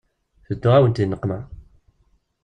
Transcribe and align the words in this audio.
Tedduɣ-awent 0.45 0.99
di 0.99 1.05
nneqma. 1.07 1.39